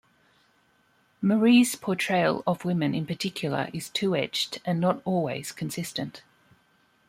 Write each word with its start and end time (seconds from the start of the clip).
Marie's 1.21 1.75
portrayal 1.75 2.41
of 2.47 2.65
women 2.65 2.95
in 2.95 3.05
particular 3.05 3.69
is 3.71 3.87
two-edged 3.91 4.59
and 4.65 4.79
not 4.81 4.99
always 5.05 5.51
consistent. 5.51 6.23